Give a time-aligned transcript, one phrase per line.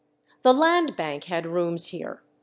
[0.41, 2.23] The Land Bank had rooms here.